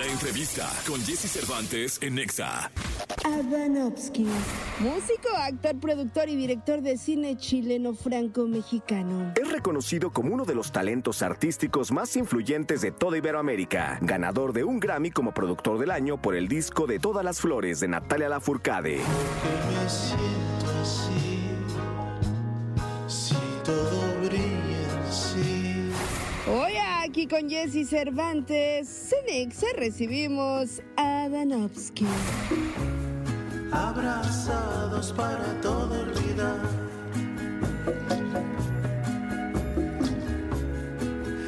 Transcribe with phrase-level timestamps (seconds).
[0.00, 2.70] La entrevista con Jesse Cervantes en Nexa.
[3.22, 4.26] Adanovsky,
[4.78, 9.34] músico, actor, productor y director de cine chileno franco-mexicano.
[9.38, 14.64] Es reconocido como uno de los talentos artísticos más influyentes de toda Iberoamérica, ganador de
[14.64, 18.30] un Grammy como productor del año por el disco de Todas las Flores de Natalia
[18.30, 19.00] Lafourcade.
[19.00, 20.59] me
[27.30, 32.04] con Jesse Cervantes, en Nexa recibimos a Adanovsky.
[33.70, 36.58] abrazados para todo olvidar.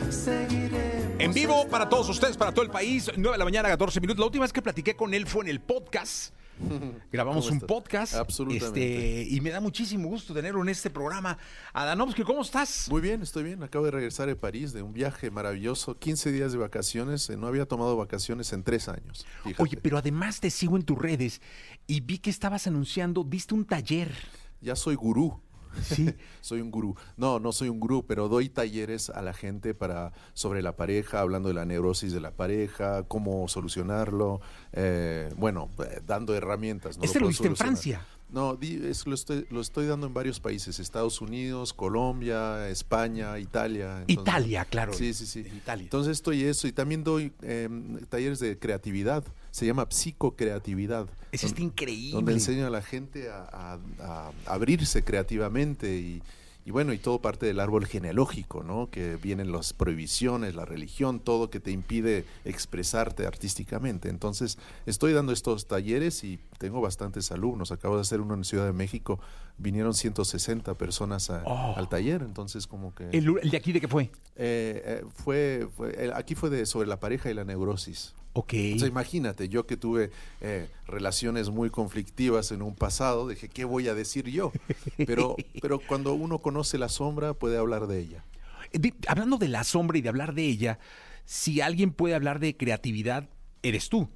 [0.08, 4.00] Seguiremos En vivo para todos ustedes, para todo el país, 9 de la mañana, 14
[4.00, 4.20] minutos.
[4.20, 6.32] La última vez que platiqué con él fue en el podcast.
[7.12, 8.14] Grabamos ¿Cómo un podcast.
[8.14, 9.20] Absolutamente.
[9.22, 11.38] este, y me da muchísimo gusto tenerlo en este programa.
[11.72, 12.88] Adanovsky, ¿cómo estás?
[12.90, 13.62] Muy bien, estoy bien.
[13.62, 17.28] Acabo de regresar de París de un viaje maravilloso, 15 días de vacaciones.
[17.30, 19.26] Eh, No había tomado vacaciones en tres años.
[19.44, 19.62] fíjate.
[19.62, 21.40] Oye, pero además te sigo en tus redes
[21.86, 24.12] y vi que estabas anunciando, diste un taller.
[24.60, 25.40] Ya soy gurú.
[25.82, 26.12] Sí.
[26.40, 26.94] soy un gurú.
[27.16, 31.20] No, no soy un gurú, pero doy talleres a la gente para sobre la pareja,
[31.20, 34.40] hablando de la neurosis de la pareja, cómo solucionarlo.
[34.72, 36.98] eh, bueno, eh, dando herramientas.
[36.98, 37.04] ¿no?
[37.04, 37.56] Este lo diste en.
[37.56, 38.06] Francia.
[38.30, 43.38] No, di- es- lo, estoy, lo estoy dando en varios países, Estados Unidos, Colombia, España,
[43.38, 43.98] Italia.
[44.06, 44.92] entonces- Italia, claro.
[44.94, 45.40] Sí, sí, sí.
[45.46, 45.82] En Italia.
[45.84, 49.22] Entonces estoy eso y también doy em, talleres de creatividad.
[49.52, 51.06] Se llama psicocreatividad.
[51.30, 52.12] Es este increíble.
[52.16, 56.22] Donde enseño a la gente a, a- a abrirse creativamente y,
[56.64, 58.88] y bueno, y todo parte del árbol genealógico, ¿no?
[58.90, 64.08] Que vienen las prohibiciones, la religión, todo que te impide expresarte artísticamente.
[64.08, 67.72] Entonces, estoy dando estos talleres y tengo bastantes alumnos.
[67.72, 69.20] Acabo de hacer uno en Ciudad de México.
[69.58, 71.74] Vinieron 160 personas a- Oh.
[71.76, 73.10] al taller, entonces como que...
[73.10, 74.04] ¿El, el de aquí de qué fue?
[74.36, 78.14] Eh, eh, fue, fue- eh, aquí fue de sobre la pareja y la neurosis.
[78.34, 78.54] Ok.
[78.76, 83.64] O sea, imagínate, yo que tuve eh, relaciones muy conflictivas en un pasado, dije, ¿qué
[83.64, 84.52] voy a decir yo?
[84.96, 88.24] Pero, pero cuando uno conoce la sombra, puede hablar de ella.
[88.72, 90.78] Eh, Hablando de la sombra y de hablar de ella,
[91.26, 93.28] si alguien puede hablar de creatividad,
[93.62, 94.08] eres tú.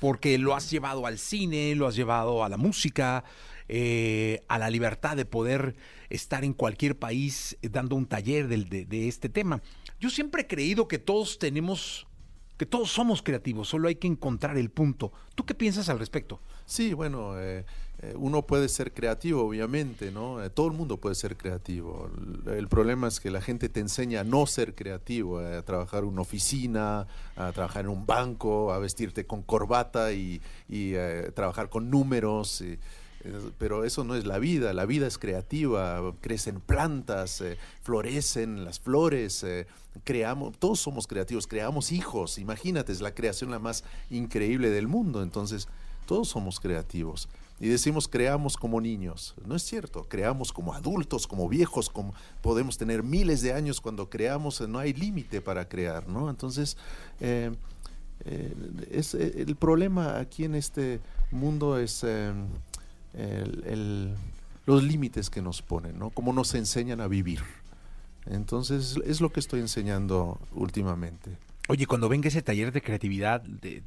[0.00, 3.22] Porque lo has llevado al cine, lo has llevado a la música,
[3.68, 5.76] eh, a la libertad de poder
[6.08, 9.62] estar en cualquier país dando un taller del- de, de este tema.
[10.00, 12.06] Yo siempre he creído que todos tenemos,
[12.60, 15.12] que todos somos creativos, solo hay que encontrar el punto.
[15.34, 16.40] ¿Tú qué piensas al respecto?
[16.66, 17.64] Sí, bueno, eh,
[18.00, 20.44] eh, uno puede ser creativo, obviamente, ¿no?
[20.44, 22.10] Eh, todo el mundo puede ser creativo.
[22.54, 26.10] El, problema es que la gente te enseña a no ser creativo, a trabajar en
[26.10, 30.92] una oficina, a trabajar en un banco, a vestirte con corbata y, y,
[31.34, 32.62] trabajar con números.
[33.58, 38.80] Pero eso no es la vida, la vida es creativa, crecen plantas, eh, florecen las
[38.80, 39.66] flores, eh,
[40.04, 45.22] creamos, todos somos creativos, creamos hijos, imagínate, es la creación la más increíble del mundo,
[45.22, 45.68] entonces
[46.06, 47.28] todos somos creativos.
[47.62, 49.34] Y decimos creamos como niños.
[49.44, 54.08] No es cierto, creamos como adultos, como viejos, como podemos tener miles de años cuando
[54.08, 56.30] creamos, no hay límite para crear, ¿no?
[56.30, 56.78] Entonces,
[57.20, 57.52] eh,
[58.90, 62.02] es, el problema aquí en este mundo es
[63.14, 64.14] el- el-
[64.66, 66.10] los límites que nos ponen, ¿no?
[66.10, 67.40] Cómo nos enseñan a vivir.
[68.26, 71.30] Entonces, es lo que estoy enseñando últimamente.
[71.68, 73.82] Oye, cuando venga ese taller de creatividad, de-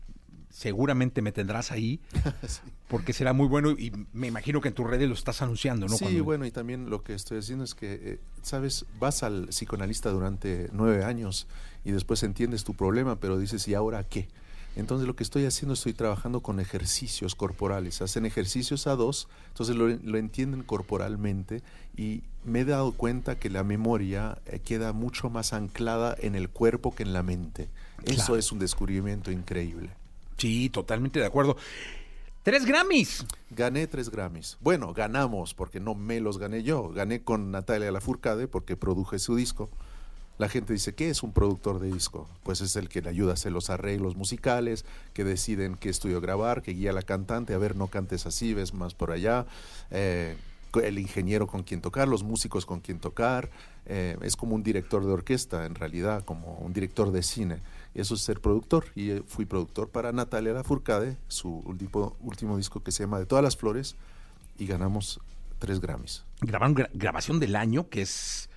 [0.50, 2.00] seguramente me tendrás ahí,
[2.48, 2.62] Sí.
[2.88, 5.96] porque será muy bueno y me imagino que en tus redes lo estás anunciando, ¿no?
[5.98, 9.48] Sí, Cuando- bueno, y también lo que estoy haciendo es que, eh, sabes, vas al
[9.50, 11.48] psicoanalista durante nueve años
[11.86, 14.28] y después entiendes tu problema, pero dices, ¿y ahora qué?
[14.76, 18.02] Entonces lo que estoy haciendo, estoy trabajando con ejercicios corporales.
[18.02, 21.62] Hacen ejercicios a dos, entonces lo, lo entienden corporalmente
[21.96, 26.50] y me he dado cuenta que la memoria eh, queda mucho más anclada en el
[26.50, 27.70] cuerpo que en la mente.
[28.06, 29.92] Eso es un descubrimiento increíble.
[30.38, 31.56] Sí, totalmente de acuerdo.
[32.44, 33.26] Tres Grammys.
[33.52, 34.58] Gané tres Grammys.
[34.60, 36.90] Bueno, ganamos, porque no me los gané yo.
[36.90, 39.70] Gané con Natalia Lafourcade porque produje su disco.
[40.40, 42.28] La gente dice, ¿qué es un productor de disco?
[42.44, 44.84] Pues es el que le ayuda a hacer los arreglos musicales,
[45.14, 48.54] que deciden qué estudio grabar, que guía a la cantante, a ver, no cantes así,
[48.54, 49.46] ves más por allá.
[49.92, 50.36] Eh,
[50.84, 53.52] el ingeniero con quien tocar, los músicos con quien tocar.
[53.86, 57.60] eh, es como un director de orquesta, en realidad, como un director de cine.
[57.94, 58.86] Eso es ser productor.
[58.96, 62.18] Y eh, fui productor para Natalia Lafourcade, su último,
[62.58, 63.96] disco que se llama De todas las flores,
[64.58, 65.20] y ganamos
[65.60, 66.24] tres Grammys.
[66.42, 68.50] Grabaron gra- grabación del año, que es,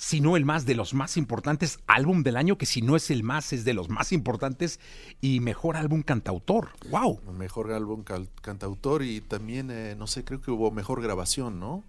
[0.00, 3.10] si no el más de los más importantes, álbum del año, que si no es
[3.10, 4.78] el más, es de los más importantes,
[5.20, 6.70] y mejor álbum cantautor.
[6.88, 7.20] ¡Wow!
[7.36, 8.04] Mejor álbum
[8.40, 11.82] cantautor y también, eh, no sé, creo que hubo mejor grabación, ¿no?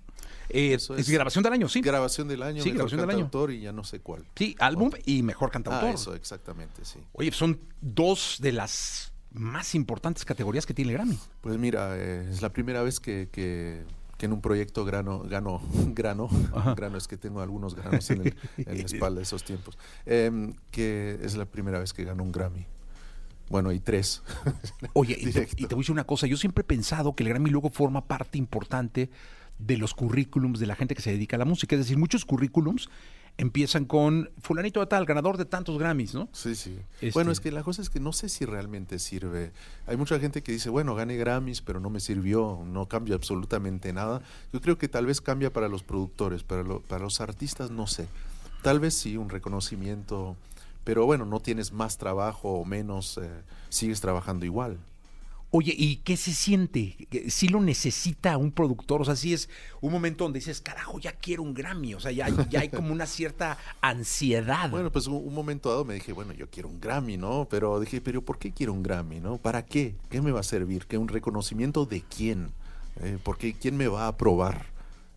[0.49, 1.09] Eh, Eso es, es.
[1.13, 1.81] grabación del año, sí.
[1.81, 3.19] Grabación del año, Sí, mejor grabación del año.
[3.25, 4.25] cantautor y ya no sé cuál.
[4.35, 5.89] Sí, álbum y mejor cantautor.
[5.89, 6.97] Ah, eso, exactamente, sí.
[7.13, 11.19] Oye, son dos de las más importantes categorías que tiene el Grammy.
[11.41, 13.83] Pues mira, eh, es la primera vez que, que-
[14.19, 15.61] que en un proyecto grano, gano,
[15.95, 16.29] grano,
[16.75, 20.53] grano es que tengo algunos granos en, el- en la espalda de esos tiempos, em,
[20.69, 22.65] que es la primera vez que gano un Grammy.
[23.49, 24.21] Bueno, y tres.
[24.93, 27.23] Oye, y te, y te voy a decir una cosa, yo siempre he pensado que
[27.23, 29.09] el Grammy luego forma parte importante
[29.57, 31.75] de los currículums de la gente que se dedica a la música.
[31.75, 32.89] Es decir, muchos currículums
[33.39, 36.27] empiezan con fulanito de tal, ganador de tantos Grammys, ¿no?
[36.33, 36.77] Sí, sí.
[36.95, 39.51] Este- Bueno, es que la cosa es que no sé si realmente sirve.
[39.87, 43.93] Hay mucha gente que dice, bueno, gané Grammys, pero no me sirvió, no cambia absolutamente
[43.93, 44.21] nada.
[44.51, 47.87] Yo creo que tal vez cambia para los productores, para, lo- para los artistas no
[47.87, 48.07] sé.
[48.61, 50.35] Tal vez sí, un reconocimiento,
[50.83, 53.29] pero bueno, no tienes más trabajo o menos, eh,
[53.69, 54.77] sigues trabajando igual.
[55.51, 56.95] Oye, ¿y qué se siente?
[57.27, 59.49] Si lo necesita un productor, o sea, si es
[59.81, 63.07] un momento donde dices, carajo, ya quiero un Grammy, o sea, ya, hay como una
[63.07, 64.69] cierta ansiedad.
[64.69, 67.47] Bueno, pues un, un momento dado me dije, bueno, yo quiero un Grammy, ¿no?
[67.49, 69.37] Pero dije, pero ¿por qué quiero un Grammy, no?
[69.37, 69.95] ¿Para qué?
[70.11, 70.85] ¿Qué me va a servir?
[70.85, 72.51] ¿Qué un reconocimiento de quién?
[73.01, 73.55] Eh, ¿Por qué?
[73.55, 74.67] ¿Quién me va a aprobar?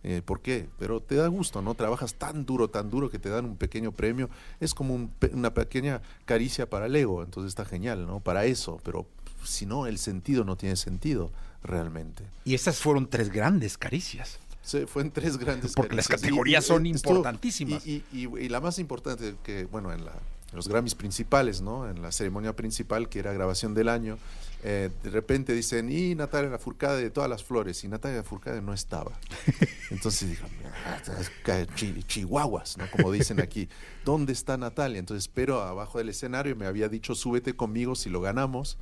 [0.03, 0.67] Eh, ¿Por qué?
[0.79, 1.75] Pero te da gusto, ¿no?
[1.75, 4.29] Trabajas tan duro, tan duro que te dan un pequeño premio.
[4.59, 8.19] Es como una pequeña caricia para el ego, entonces está genial, ¿no?
[8.19, 9.05] Para eso, pero
[9.45, 11.31] si no, el sentido no tiene sentido
[11.63, 12.23] realmente.
[12.45, 14.37] y estas fueron tres grandes caricias.
[14.63, 16.29] Se fue en tres grandes Porque las caricias.
[16.29, 17.85] categorías son estuvo- importantísimas.
[17.85, 21.61] Y, y- y- y la más importante, que bueno, en, la- en los Grammys principales,
[21.61, 21.89] ¿no?
[21.89, 24.17] En la ceremonia principal, que era grabación del año,
[24.65, 28.73] eh, de repente dicen, y Natalia Lafourcade de todas las flores, y Natalia Lafourcade no
[28.73, 29.11] estaba.
[29.89, 30.47] Entonces dijo,
[30.85, 32.89] "Ah, chi- chihuahuas, ¿no?
[32.91, 33.67] Como dicen aquí,
[34.05, 34.99] ¿dónde está Natalia?
[34.99, 38.77] Entonces espero abajo del escenario, me había dicho, súbete conmigo si lo ganamos,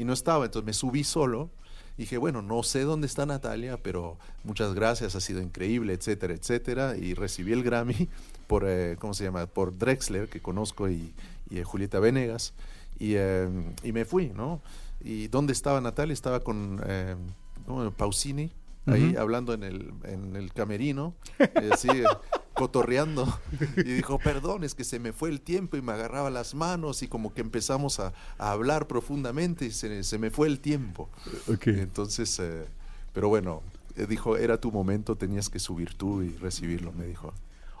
[0.00, 1.50] y no estaba, entonces me subí solo.
[1.98, 6.96] Dije, bueno, no sé dónde está Natalia, pero muchas gracias, ha sido increíble, etcétera, etcétera.
[6.96, 8.08] Y recibí el Grammy
[8.46, 9.44] por, eh, ¿cómo se llama?
[9.44, 11.12] Por Drexler, que conozco, y,
[11.50, 12.54] y, eh, Julieta Venegas.
[12.98, 13.46] Y, eh,
[13.82, 14.62] y me fui, ¿no?
[15.04, 16.14] ¿Y dónde estaba Natalia?
[16.14, 17.14] Estaba con eh,
[17.66, 17.90] ¿cómo?
[17.90, 18.50] Pausini,
[18.86, 22.04] ahí hablando en el, en el camerino, eh, eh,
[22.60, 23.26] cotorreando.
[23.76, 27.02] Y dijo, perdón, es que se me fue el tiempo y me agarraba las manos
[27.02, 31.08] y como que empezamos a, a hablar profundamente y se, se me fue el tiempo.
[31.64, 32.66] Entonces, eh,
[33.14, 33.62] pero bueno,
[33.96, 37.32] eh, dijo, era tu momento, tenías que subir tú y recibirlo, me dijo.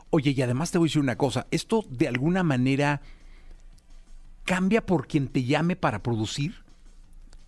[0.08, 3.02] Oye, y además te voy a decir una cosa, esto de alguna manera
[4.44, 6.54] cambia por quien te llame para producir.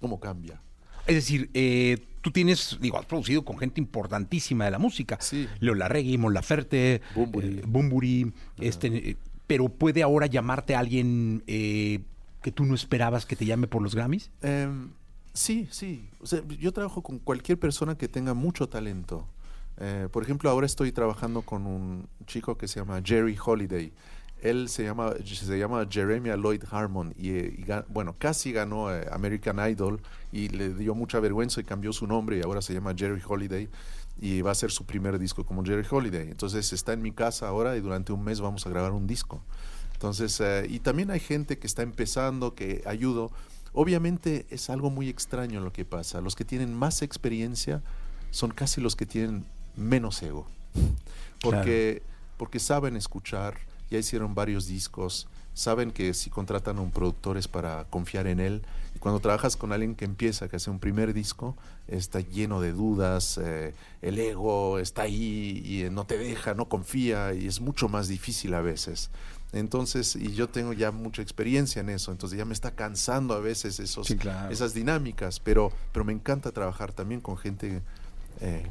[0.00, 0.60] ¿Cómo cambia?
[1.06, 5.18] Es decir, eh, tú tienes, digo, has producido con gente importantísima de la música.
[5.20, 5.48] Sí.
[5.60, 9.16] Leo Larregui, Mon Laferte, eh, Bunbury, este, eh,
[9.46, 12.00] pero puede ahora llamarte a alguien eh,
[12.42, 14.30] que tú no esperabas que te llame por los Grammys.
[14.40, 14.90] Em,
[15.34, 16.08] sí, sí.
[16.20, 19.28] O sea, yo trabajo con cualquier persona que tenga mucho talento.
[19.78, 23.92] Eh, por ejemplo, ahora estoy trabajando con un chico que se llama Jerry Holiday.
[24.42, 29.06] Él se llama, se llama Jeremiah Lloyd Harmon y, eh, y bueno, casi ganó eh,
[29.12, 30.00] American Idol
[30.32, 33.68] y le dio mucha vergüenza y cambió su nombre y ahora se llama Jerry Holiday
[34.20, 36.28] y va a ser su primer disco como Jerry Holiday.
[36.30, 39.42] Entonces está en mi casa ahora y durante un mes vamos a grabar un disco.
[39.94, 43.30] Entonces, eh, y también hay gente que está empezando, que ayudo.
[43.72, 46.20] Obviamente es algo muy extraño lo que pasa.
[46.20, 47.82] Los que tienen más experiencia
[48.32, 49.44] son casi los que tienen
[49.76, 50.46] menos ego.
[51.40, 52.02] Porque,
[52.36, 53.56] porque saben escuchar,
[53.92, 58.40] ya hicieron varios discos, saben que si contratan a un productor es para confiar en
[58.40, 58.62] él.
[58.96, 61.56] Y cuando trabajas con alguien que empieza, que hace un primer disco,
[61.88, 66.68] está lleno de dudas, eh, el ego está ahí y eh, no te deja, no
[66.68, 69.10] confía y es mucho más difícil a veces.
[69.52, 73.40] Entonces, y yo tengo ya mucha experiencia en eso, entonces ya me está cansando a
[73.40, 74.50] veces esos, Sí, claro.
[74.50, 77.82] esas dinámicas, pero, pero me encanta trabajar también con gente
[78.40, 78.66] eh,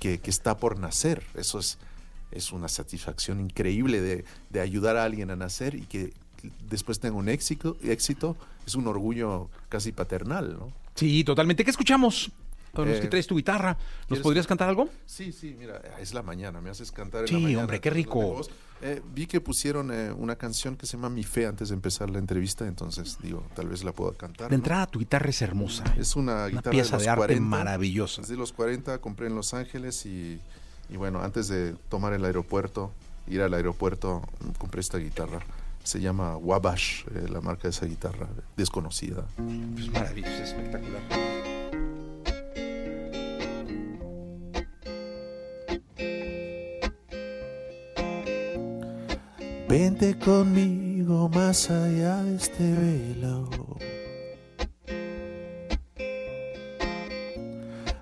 [0.00, 1.22] que, que está por nacer.
[1.34, 1.76] Eso es,
[2.32, 6.12] es una satisfacción increíble de, de ayudar a alguien a nacer y que
[6.68, 8.36] después tenga un éxito, éxito.
[8.66, 10.72] Es un orgullo casi paternal, ¿no?
[10.94, 11.64] Sí, totalmente.
[11.64, 12.30] ¿Qué escuchamos?
[12.72, 13.72] Con los Eh, que traes tu guitarra.
[13.74, 14.88] ¿Nos ¿quieres- podrías cantar algo?
[15.04, 17.60] Sí, sí, mira, es la mañana, me haces cantar en Sí, la mañana.
[17.62, 18.40] hombre, qué rico.
[18.80, 22.08] Eh, vi que pusieron eh, una canción que se llama Mi Fe antes de empezar
[22.10, 24.48] la entrevista, entonces digo, tal vez la pueda cantar.
[24.48, 24.60] De ¿no?
[24.60, 25.84] entrada, tu guitarra es hermosa.
[25.98, 28.22] Es una Una guitarra pieza de, los de arte 40, maravillosa.
[28.22, 30.40] Es de los 40, compré en Los Ángeles y,
[30.92, 32.92] y bueno, antes de tomar el aeropuerto,
[33.26, 35.40] ir al aeropuerto, mm, compré esta guitarra.
[35.82, 39.24] Se llama Wabash, eh, la marca de esa guitarra, desconocida.
[39.78, 41.00] Es maravilloso, es espectacular.
[49.66, 53.48] Vente conmigo más allá de este velo.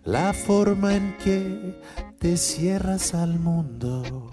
[0.04, 1.78] La forma en que
[2.20, 4.30] te cierras al mundo.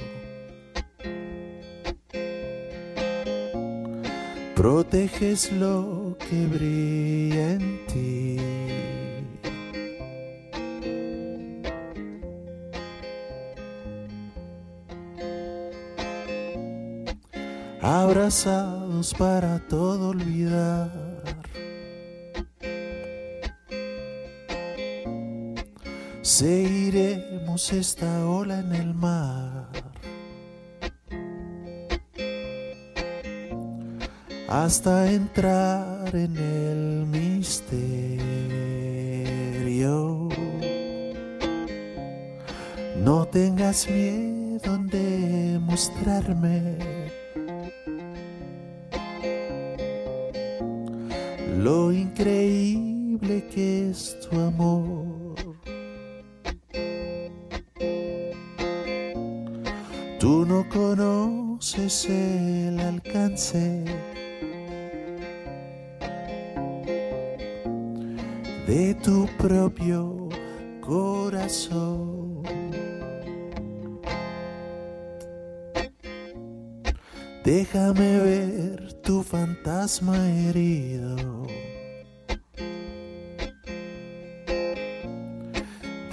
[4.56, 8.38] Proteges lo que brilla en ti.
[17.82, 21.08] Abrazados para todo olvidar.
[27.58, 29.72] Esta ola en el mar.
[34.48, 37.90] Hasta entrar en el misterio.
[43.04, 46.78] No tengas miedo de mostrarme
[51.58, 54.97] lo increíble que es tu amor.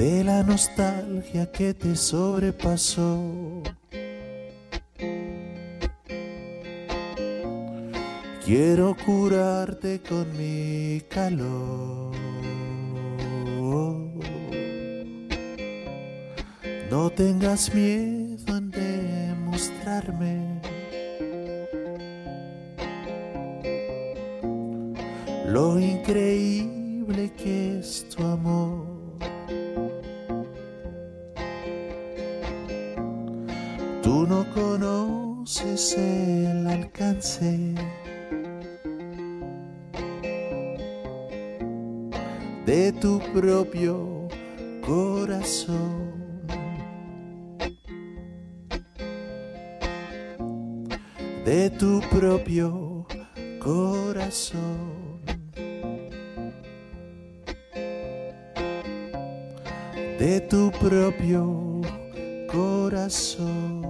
[0.04, 3.62] De la nostalgia que te sobrepasó.
[8.44, 12.12] Quiero curarte con mi calor.
[16.90, 18.23] No tengas miedo
[44.84, 46.12] corazón.
[51.44, 53.06] De tu propio
[53.60, 55.22] corazón.
[60.18, 61.80] De tu propio
[62.50, 63.84] corazón.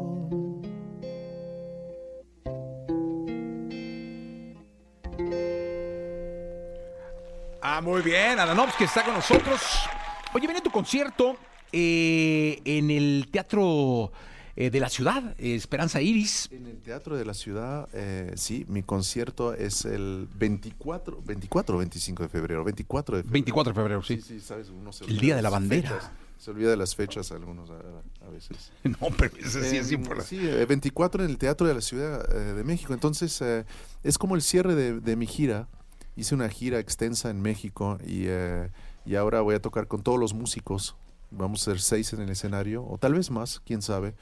[7.61, 9.89] Ah, muy bien, Adanovsky está con nosotros.
[10.35, 11.37] Oye, viene tu concierto
[11.73, 14.11] eh, en el Teatro
[14.57, 16.49] eh, de la Ciudad, eh, Esperanza Iris.
[16.51, 21.79] En el Teatro de la Ciudad, eh, sí, mi concierto es el 24, 24 o
[21.79, 23.33] 25 de febrero, 24 de febrero.
[23.33, 24.17] 24 de febrero, sí.
[24.17, 25.89] Sí, sí, sabes, uno se El Día de la Bandera.
[25.91, 26.11] fechas.
[26.37, 27.79] Se olvida de las fechas algunos a,
[28.27, 28.73] a veces.
[28.85, 30.29] No, pero ese sí es Eh, importante.
[30.29, 32.93] Sí, eh, 24 en el Teatro de la Ciudad eh, de México.
[32.93, 33.65] Entonces, eh,
[34.03, 35.69] es como el cierre de, de mi gira.
[36.17, 38.69] Hice una gira extensa en México y, eh,
[39.05, 40.97] y ahora voy a tocar con todos los músicos.
[41.31, 44.15] Vamos a ser seis en el escenario, o tal vez más, quién sabe.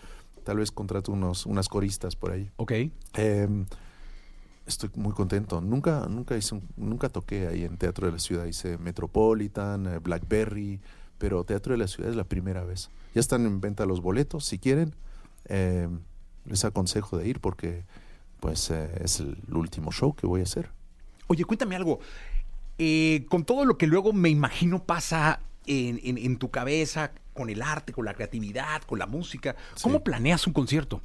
[0.44, 2.50] Tal vez contrato unos, unas coristas por ahí.
[2.56, 2.72] Ok.
[3.14, 3.48] Eh,
[4.66, 5.60] estoy muy contento.
[5.60, 8.44] Nunca, nunca hice, un- nunca toqué ahí en Teatro de la Ciudad.
[8.46, 10.80] Hice Metropolitan, eh, Blackberry,
[11.18, 12.90] pero Teatro de la Ciudad es la primera vez.
[13.14, 14.94] Ya están en venta los boletos, si quieren.
[15.46, 15.88] eh,
[16.44, 17.84] les aconsejo de ir porque,
[18.40, 20.70] pues, eh, es el último show que voy a hacer.
[21.28, 21.98] Oye, cuéntame algo.
[22.78, 27.48] Eh, con todo lo que luego me imagino pasa en, en- en tu cabeza, con
[27.50, 30.02] el arte, con la creatividad, con la música, ¿cómo Sí.
[30.04, 31.02] planeas un concierto?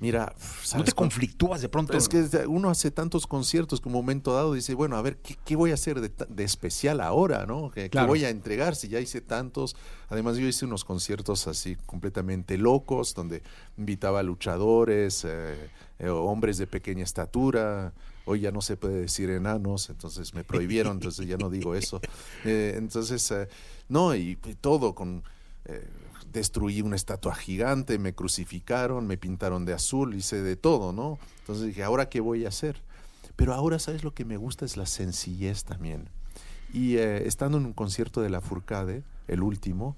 [0.00, 1.96] Mira, ¿No ¿sabes te conflictúas de pronto?
[1.96, 5.36] Es que uno hace tantos conciertos que un momento dado dice, bueno, a ver, ¿qué,
[5.44, 7.70] qué voy a hacer de, de especial ahora, no?
[7.70, 8.08] ¿Qué, qué Claro.
[8.08, 9.76] voy a entregar si ya hice tantos?
[10.08, 13.42] Además, yo hice unos conciertos así completamente locos, donde
[13.76, 17.92] invitaba a luchadores, eh, eh, hombres de pequeña estatura.
[18.24, 22.00] Hoy ya no se puede decir enanos, entonces me prohibieron, entonces ya no digo eso.
[22.46, 23.48] Eh, entonces, eh,
[23.90, 25.22] no, y, y todo con...
[25.66, 25.86] eh,
[26.32, 31.18] destruí una estatua gigante, me crucificaron, me pintaron de azul, hice de todo, ¿no?
[31.40, 32.82] Entonces dije, ¿ahora qué voy a hacer?
[33.36, 34.64] Pero ahora, ¿sabes lo que me gusta?
[34.64, 36.08] Es la sencillez también.
[36.72, 39.96] Y eh, estando en un concierto de la Furcade, el último,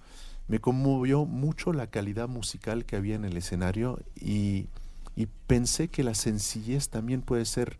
[0.48, 4.68] me conmovió mucho la calidad musical que había en el escenario y,
[5.16, 7.78] y pensé que la sencillez también puede ser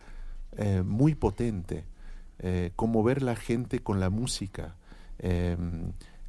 [0.57, 1.85] eh, muy potente,
[2.39, 4.77] eh, conmover la gente con la música.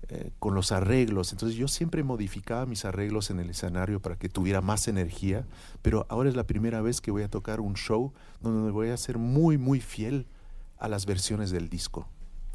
[0.10, 1.32] Eh, con los arreglos.
[1.32, 5.46] Entonces yo siempre modificaba mis arreglos en el escenario para que tuviera más energía,
[5.82, 8.98] pero ahora es la primera vez que voy a tocar un show donde voy a
[8.98, 10.26] ser muy, muy fiel
[10.78, 12.08] a las versiones del disco,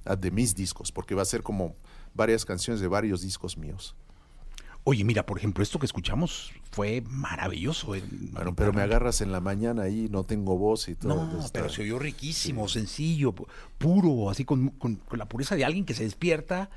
[0.05, 1.75] a- de mis discos, porque va a ser como
[2.15, 3.95] varias canciones de varios discos míos.
[4.85, 7.95] Oye, mira, por ejemplo, esto que escuchamos fue maravilloso.
[7.95, 11.15] en- Bueno, pero me agarras en la mañana ahí, no tengo voz y todo.
[11.27, 15.57] No, está- pero se oyó riquísimo, sencillo, pu- puro, así con, con- con la pureza
[15.57, 16.71] de alguien que se despierta,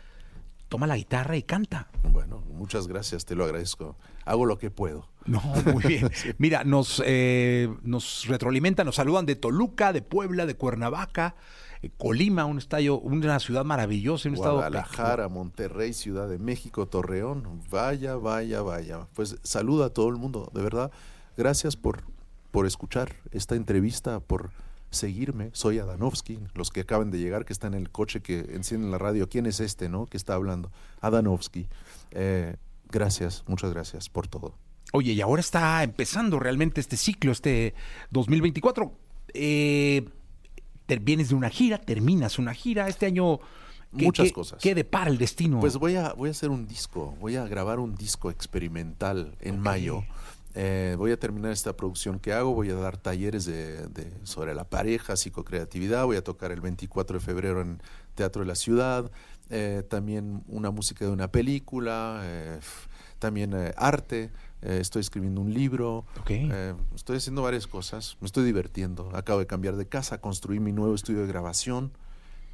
[0.72, 1.90] toma la guitarra y canta.
[2.14, 3.98] Bueno, muchas gracias, te lo agradezco.
[4.24, 5.10] Hago lo que puedo.
[5.26, 6.10] No, muy bien.
[6.38, 11.36] Mira, nos, eh, nos retroalimentan, nos saludan de Toluca, de Puebla, de Cuernavaca,
[11.82, 17.62] eh, Colima, un estadio, una ciudad maravillosa, un estado Guadalajara, Monterrey, Ciudad de México, Torreón.
[17.70, 19.08] Vaya, vaya, vaya.
[19.14, 20.90] Pues saluda a todo el mundo, de verdad.
[21.36, 22.04] Gracias por,
[22.50, 24.52] por escuchar esta entrevista, por
[24.92, 25.50] seguirme.
[25.54, 26.40] Soy Adanovsky.
[26.54, 29.28] Los que acaban de llegar, que están en el coche, que encienden la radio.
[29.30, 30.06] ¿Quién es este, no?
[30.06, 30.72] Que está hablando.
[31.00, 31.68] Adanovsky.
[32.12, 32.56] Eh,
[32.90, 34.54] gracias, muchas gracias por todo.
[34.94, 37.74] Oye, y ahora está empezando realmente este ciclo, este
[38.12, 38.92] 2024.
[39.34, 40.06] Eh,
[40.86, 42.88] te- vienes de una gira, terminas una gira.
[42.90, 43.40] Este año.
[43.98, 44.60] ¿qué- Muchas qué- cosas.
[44.62, 45.60] ¿Qué depara el destino?
[45.60, 49.60] Pues voy a, voy a hacer un disco, voy a grabar un disco experimental en
[49.60, 50.04] mayo.
[50.54, 54.54] Eh, voy a terminar esta producción que hago, voy a dar talleres de, de- sobre
[54.54, 57.82] la pareja, psicocreatividad, voy a tocar el 24 de febrero en
[58.16, 59.10] Teatro de la Ciudad,
[59.50, 62.60] eh, también una música de una película, eh,
[63.20, 64.30] también eh, arte,
[64.62, 66.06] estoy escribiendo un libro,
[66.96, 70.94] estoy haciendo varias cosas, me estoy divirtiendo, acabo de cambiar de casa, construí mi nuevo
[70.96, 71.92] estudio de grabación,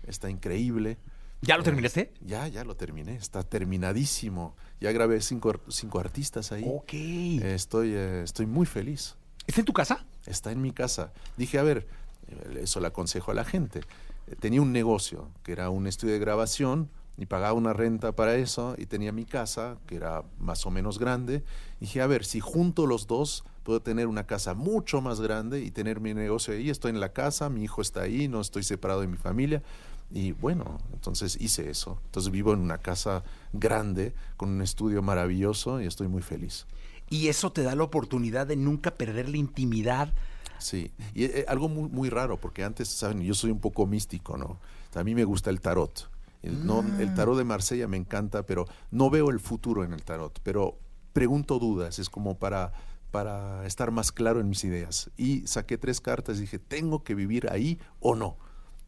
[0.06, 0.98] está increíble.
[1.42, 2.14] ¿Ya lo terminaste?
[2.22, 4.56] Ya, ya lo terminé, está terminadísimo.
[4.82, 6.66] Ya grabé cinco, cinco artistas ahí.
[6.68, 6.94] Ok.
[6.94, 9.16] Estoy, eh, estoy muy feliz.
[9.46, 10.06] ¿Está en tu casa?
[10.26, 11.14] Está en mi casa.
[11.38, 11.88] Dije, a ver,
[12.28, 13.82] eh, eso le aconsejo a la gente.
[14.28, 18.36] Eh, Tenía un negocio que era un estudio de grabación y pagaba una renta para
[18.36, 21.44] eso y tenía mi casa que era más o menos grande.
[21.80, 25.72] Dije, a ver, si junto los dos puedo tener una casa mucho más grande y
[25.72, 26.70] tener mi negocio ahí.
[26.70, 29.62] Estoy en la casa, mi hijo está ahí, no estoy separado de mi familia.
[30.10, 32.00] Y bueno, entonces hice eso.
[32.06, 33.24] Entonces vivo en una casa
[33.54, 36.66] grande, con un estudio maravilloso y estoy muy feliz.
[37.10, 40.14] Y eso te da la oportunidad de nunca perder la intimidad.
[40.60, 44.38] Sí, y eh, algo muy, muy raro, porque antes, saben, yo soy un poco místico,
[44.38, 44.60] ¿no?
[44.96, 46.10] A mí me gusta el tarot.
[46.42, 50.04] El, no, el tarot de Marsella me encanta, pero no veo el futuro en el
[50.04, 50.40] tarot.
[50.44, 50.80] Pero
[51.14, 52.74] pregunto dudas, es como para,
[53.12, 55.12] para estar más claro en mis ideas.
[55.18, 58.38] Y saqué tres cartas y dije, ¿tengo que vivir ahí o no?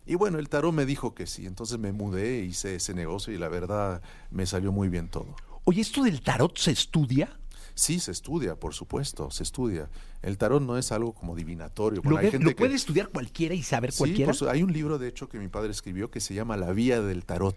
[0.10, 3.38] Y bueno, el tarot me dijo que sí, entonces me mudé, hice ese negocio y
[3.38, 5.36] la verdad me salió muy bien todo.
[5.66, 7.30] Oye, ¿esto del tarot se estudia?
[7.76, 9.88] Sí, se estudia, por supuesto, se estudia.
[10.24, 12.02] El tarot no es algo como divinatorio.
[12.04, 14.26] ¿Lo, hay gente lo que- puede estudiar cualquiera y saber Sí, cualquiera?
[14.32, 16.72] por su- hay un libro, de hecho, que mi padre escribió que se llama La
[16.74, 17.56] Vía del Tarot.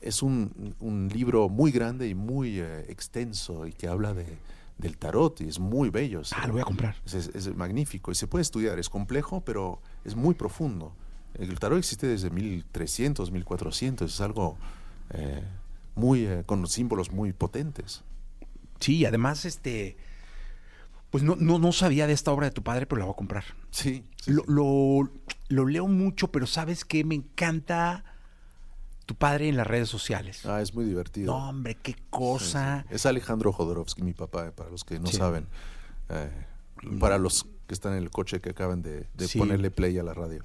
[0.00, 4.26] Es un, un libro muy grande y muy eh, extenso y que habla de,
[4.78, 6.22] del tarot y es muy bello.
[6.32, 6.96] Ah, lo voy a comprar.
[7.06, 8.78] Es, es- es magnífico y se puede estudiar.
[8.80, 10.92] Es complejo, pero es muy profundo.
[11.34, 14.12] El tarot existe desde 1300, 1400.
[14.12, 14.56] Es algo
[15.10, 15.42] eh,
[15.94, 18.02] muy eh, con símbolos muy potentes.
[18.80, 19.96] Sí, además, este.
[21.10, 23.16] Pues no, no, no sabía de esta obra de tu padre, pero la voy a
[23.16, 23.44] comprar.
[23.70, 24.04] Sí.
[24.22, 24.48] sí, Lo, sí.
[24.48, 25.10] lo-
[25.48, 27.02] lo leo mucho, pero ¿sabes qué?
[27.04, 28.04] Me encanta
[29.06, 30.44] tu padre en las redes sociales.
[30.44, 31.32] Ah, es muy divertido.
[31.32, 32.84] No, hombre, qué cosa.
[32.90, 35.46] Es Alejandro Jodorowsky, mi papá, para los que no saben.
[36.10, 36.30] Eh,
[37.00, 39.06] para los que están en el coche que acaban de,
[39.38, 40.44] ponerle play a la radio.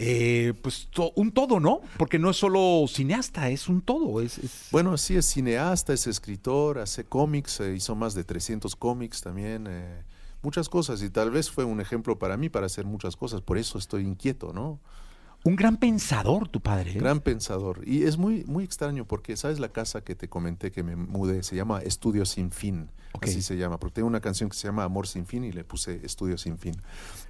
[0.00, 1.80] Eh, pues to- un todo, ¿no?
[1.96, 4.20] Porque no es solo cineasta, es un todo.
[4.20, 8.76] Es, es- Bueno, sí, es cineasta, es escritor, hace cómics, eh, hizo más de 300
[8.76, 10.04] cómics también, eh,
[10.42, 11.02] muchas cosas.
[11.02, 13.40] Y tal vez fue un ejemplo para mí para hacer muchas cosas.
[13.40, 14.80] Por eso estoy inquieto, ¿no?
[15.44, 16.90] un gran pensador, tu padre.
[16.90, 16.98] ¿eh?
[16.98, 17.82] Gran pensador.
[17.86, 21.44] Y es muy, muy extraño porque, ¿sabes la casa que te comenté que me mudé?
[21.44, 22.90] Se llama Estudio Sin Fin.
[23.22, 23.78] Así se llama.
[23.78, 26.58] Porque tengo una canción que se llama Amor Sin Fin y le puse Estudio Sin
[26.58, 26.74] Fin.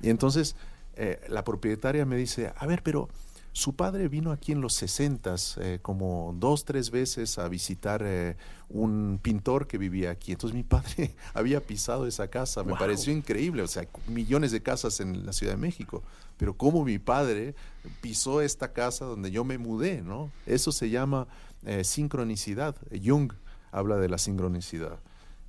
[0.03, 0.57] Y entonces
[0.99, 3.09] eh, la propietaria me dice, a ver, pero
[3.53, 5.35] su padre vino aquí en los 60
[5.83, 8.37] como dos, tres veces a visitar eh,
[8.69, 10.33] un pintor que vivía aquí.
[10.33, 12.63] Entonces mi padre había pisado esa casa.
[12.63, 12.79] Me Wow.
[12.79, 13.63] pareció increíble.
[13.63, 16.03] O sea, millones de casas en la Ciudad de México.
[16.37, 17.57] Pero cómo mi padre
[18.01, 20.31] pisó esta casa donde yo me mudé, ¿no?
[20.47, 21.27] Eso se llama
[21.65, 22.77] eh, sincronicidad.
[23.05, 23.33] Jung
[23.73, 25.01] habla de la sincronicidad.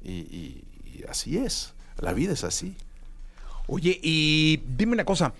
[0.01, 1.73] Y, y- y así es.
[1.99, 2.75] La vida es así.
[3.69, 5.33] Oye, y dime una cosa.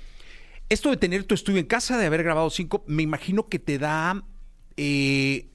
[0.70, 3.80] Esto de tener tu estudio en casa, de haber grabado cinco, me imagino que te
[3.80, 4.24] da
[4.78, 5.48] eh,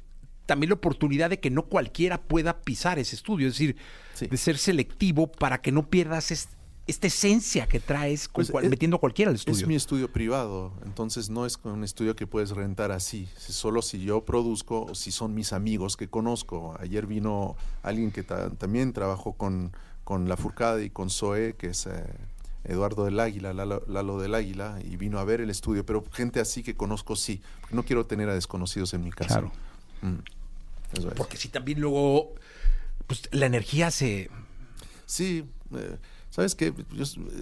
[0.46, 3.48] también la oportunidad de que no cualquiera pueda pisar ese estudio.
[3.48, 3.76] Es decir,
[4.14, 4.26] Sí.
[4.26, 6.48] de ser selectivo para que no pierdas es-
[6.86, 9.66] esta esencia que traes con Pues es- metiendo a cualquiera al Es estudio.
[9.66, 13.26] mi estudio privado, entonces no es un estudio que puedes rentar así.
[13.38, 16.76] Si- Solo si yo produzco o si son mis amigos que conozco.
[16.80, 19.72] Ayer vino alguien que ta- también trabajó con,
[20.04, 22.04] con La Furcada y con Zoe, que es eh,
[22.64, 25.84] Eduardo del Águila, Lalo, Lalo del Águila, y vino a ver el estudio.
[25.84, 29.40] Pero gente así que conozco sí, porque no quiero tener a desconocidos en mi casa.
[29.40, 29.52] Claro.
[30.02, 30.18] Mm,
[30.98, 31.14] eso es.
[31.14, 32.34] Porque si también luego
[33.06, 34.30] pues la energía se...
[35.06, 35.98] Sí, eh,
[36.30, 36.72] sabes que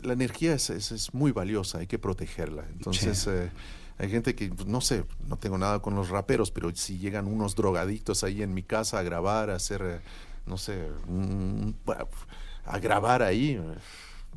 [0.02, 2.64] la energía es, es, es, muy valiosa, hay que protegerla.
[2.72, 3.50] Entonces, eh,
[3.98, 7.28] hay gente que, pues, no sé, no tengo nada con los raperos, pero si llegan
[7.28, 10.00] unos drogadictos ahí en mi casa a grabar, a hacer, eh,
[10.46, 11.76] no sé, un-
[12.64, 13.60] a grabar ahí,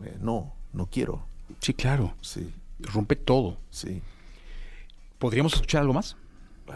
[0.04, 1.26] eh, no, no quiero.
[1.60, 2.14] Sí, claro.
[2.22, 3.58] Sí, Rompe todo.
[3.70, 4.02] sí.
[5.18, 6.18] ¿Podríamos escuchar algo más?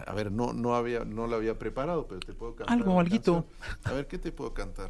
[0.07, 2.73] A ver, no, no había, no lo había preparado, pero te puedo cantar.
[2.77, 3.45] Algo, alguito.
[3.59, 3.79] canción.
[3.83, 4.89] A ver, ¿qué te puedo cantar?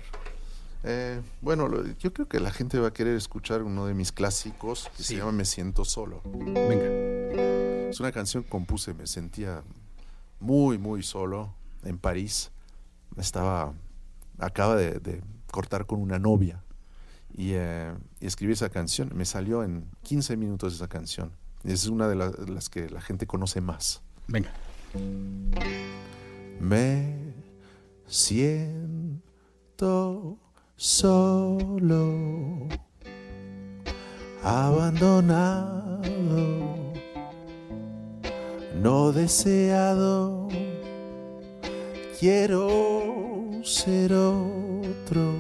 [0.83, 4.11] Eh, bueno, lo- yo creo que la gente va a querer escuchar uno de mis
[4.11, 5.15] clásicos que Sí.
[5.15, 6.21] se llama Me siento solo.
[6.25, 6.85] Venga.
[7.89, 9.63] Es una canción que compuse, me sentía
[10.39, 12.51] muy, muy solo en París.
[13.17, 13.73] Estaba,
[14.37, 16.63] acaba de, de cortar con una novia
[17.35, 19.11] y, eh, y escribí esa canción.
[19.13, 21.31] Me salió en 15 minutos esa canción.
[21.63, 24.01] Es una de las que la gente conoce más.
[24.27, 24.53] Venga.
[26.59, 27.15] Me
[28.05, 29.19] siento
[30.75, 32.67] solo,
[34.43, 36.01] abandonado,
[38.81, 40.47] no deseado.
[42.19, 45.33] Quiero ser otro,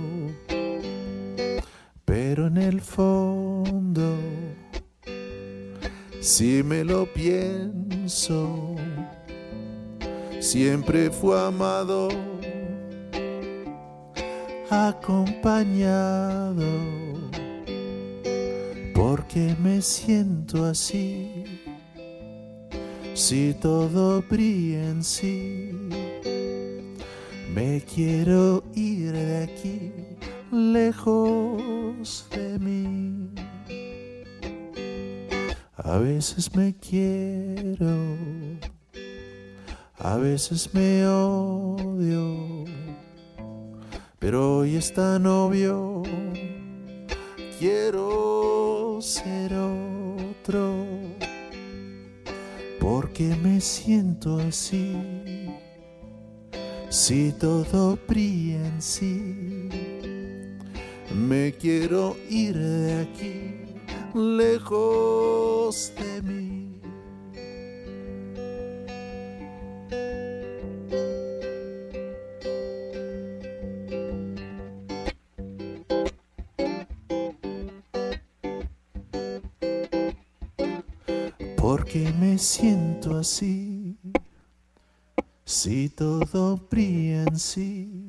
[2.39, 4.15] pero en el fondo,
[6.21, 8.77] si me lo pienso,
[10.39, 12.07] siempre fue amado,
[14.69, 16.63] acompañado,
[18.95, 21.43] porque me siento así,
[23.15, 25.71] si todo brilla en sí,
[27.53, 29.91] me quiero ir de aquí,
[30.53, 31.78] lejos
[32.29, 33.29] de mí.
[35.75, 38.07] A veces me quiero
[40.01, 42.63] a veces me odio,
[44.17, 46.03] pero hoy es tan obvio.
[47.59, 50.85] Quiero ser otro,
[52.79, 54.95] porque me siento así.
[56.87, 59.48] Si todo brilla en sí,
[61.19, 63.55] me quiero ir de aquí,
[64.13, 66.49] lejos de mí.
[81.57, 83.95] porque me siento así.
[85.45, 88.08] Si todo brilla en sí,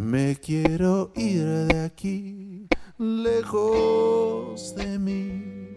[0.00, 5.76] me quiero ir de aquí, lejos de mí.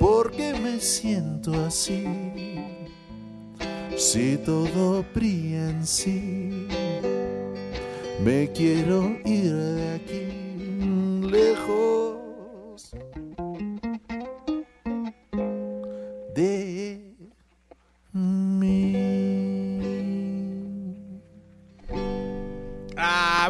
[0.00, 2.04] Porque me siento así.
[3.96, 6.66] Si todo brilla en sí,
[8.24, 12.90] me quiero ir de aquí, lejos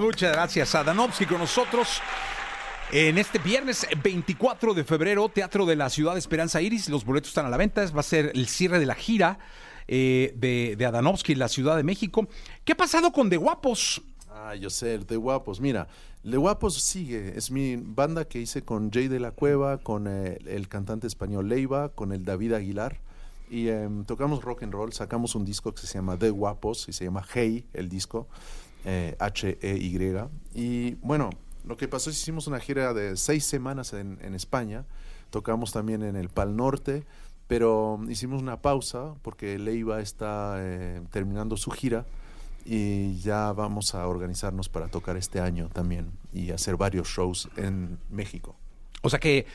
[0.00, 2.00] muchas gracias a Danovsky con nosotros.
[2.90, 7.28] En este viernes 24 de febrero, Teatro de la Ciudad de Esperanza Iris, los boletos
[7.28, 9.38] están a la venta, va a ser el cierre de la gira
[9.86, 12.26] eh, de, de Adanovsky en la Ciudad de México.
[12.64, 14.02] ¿Qué ha pasado con De Guapos?
[14.30, 15.60] Ah, yo sé, de Guapos.
[15.60, 15.86] Mira,
[16.22, 17.36] de Guapos sigue.
[17.36, 21.48] Es mi banda que hice con Jay de la Cueva, con eh, el cantante español
[21.48, 22.98] Leiva, con el David Aguilar.
[23.50, 24.92] Y em, tocamos rock and roll.
[24.92, 28.28] Sacamos un disco que se llama The Guapos y se llama Hey, el disco.
[28.85, 30.19] Eh, H-E-Y.
[30.55, 31.31] Y bueno,
[31.64, 34.87] lo que pasó es que hicimos una gira de seis semanas en, en España.
[35.31, 37.05] Tocamos también en el Pal Norte.
[37.51, 42.07] Pero hicimos una pausa porque Leiva está eh, terminando su gira
[42.64, 47.99] y ya vamos a organizarnos para tocar este año también y hacer varios shows en
[48.09, 48.55] México.
[49.03, 49.47] O sea que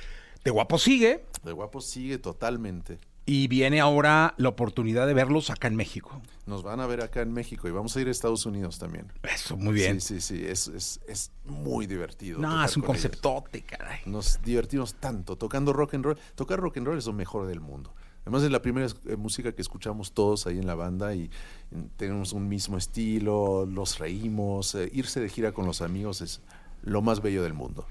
[0.44, 2.98] De Guapos sigue De Guapos sigue totalmente.
[3.26, 6.22] Y viene ahora la oportunidad de verlos acá en México.
[6.46, 9.12] Nos van a ver acá en México y vamos a ir a Estados Unidos también.
[9.24, 10.00] Eso, muy bien.
[10.00, 12.40] Sí, sí, sí, es, es, es muy divertido.
[12.40, 13.04] no, es un con ellos.
[13.04, 14.02] conceptote, caray.
[14.06, 16.18] Nos divertimos tanto tocando rock and roll.
[16.36, 17.96] Tocar rock and roll es lo mejor del mundo.
[18.26, 21.30] Además es la primera eh, música que escuchamos todos ahí en la banda y
[21.72, 26.42] mm, tenemos un mismo estilo, los reímos, eh, irse de gira con los amigos es
[26.82, 27.88] lo más bello del mundo.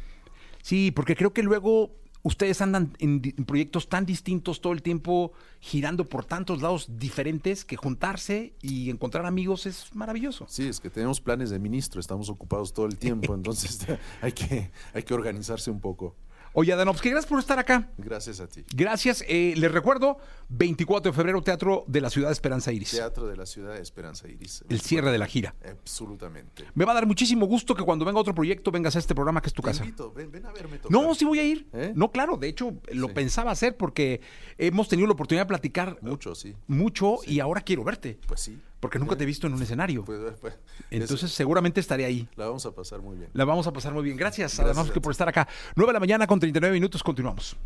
[0.62, 1.92] Sí, porque creo que luego
[2.24, 7.76] ustedes andan en, proyectos tan distintos todo el tiempo, girando por tantos lados diferentes, que
[7.76, 10.46] juntarse y encontrar amigos es maravilloso.
[10.48, 13.86] Sí, es que tenemos planes de ministro, estamos ocupados todo el tiempo, entonces
[14.22, 16.16] hay que, hay que organizarse un poco.
[16.56, 17.90] Oye, Adanovsky, gracias por estar acá.
[17.98, 18.64] Gracias a ti.
[18.76, 19.24] Gracias.
[19.26, 20.18] Eh, les recuerdo,
[20.50, 22.92] 24 de febrero, Teatro de la Ciudad de Esperanza Iris.
[22.92, 24.64] Teatro de la Ciudad de Esperanza Iris.
[24.68, 25.56] El cierre de la gira.
[25.68, 26.64] Absolutamente.
[26.74, 29.42] Me va a dar muchísimo gusto que cuando venga otro proyecto vengas a este programa
[29.42, 29.82] que es tu Te casa.
[29.84, 30.92] invito, ven, ven a verme tocar.
[30.92, 31.66] No, sí voy a ir.
[31.72, 31.92] ¿Eh?
[31.96, 33.14] No, claro, de hecho lo Sí.
[33.14, 34.20] pensaba hacer porque
[34.56, 36.54] hemos tenido la oportunidad de platicar Mucho, sí.
[36.68, 38.20] mucho y ahora quiero verte.
[38.28, 38.56] Pues sí.
[38.84, 40.04] Porque nunca te he visto en un escenario.
[40.04, 40.58] Pues, pues,
[40.90, 42.28] Entonces es- seguramente estaré ahí.
[42.36, 43.30] la vamos a pasar muy bien.
[43.32, 44.14] La vamos a pasar muy bien.
[44.14, 45.48] Gracias, Gracias Adanovsky, a por estar acá.
[45.74, 47.02] 9 de la mañana con 39 minutos.
[47.02, 47.56] Continuamos.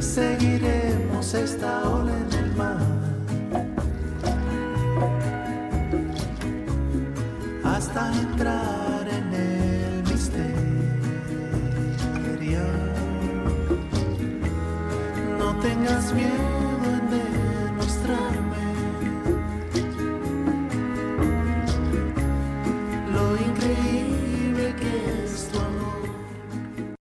[0.00, 2.78] Seguiremos esta ola en el mar
[7.62, 10.58] hasta entrar en el misterio.
[15.38, 16.50] No tengas miedo.